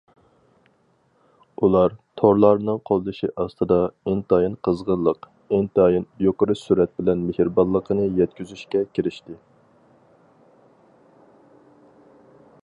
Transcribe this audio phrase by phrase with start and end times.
[1.65, 1.91] ئۇلار
[2.21, 3.77] تورلارنىڭ قوللىشى ئاستىدا،
[4.13, 9.37] ئىنتايىن قىزغىنلىق، ئىنتايىن يۇقىرى سۈرەت بىلەن مېھرىبانلىقىنى يەتكۈزۈشكە كىرىشتى.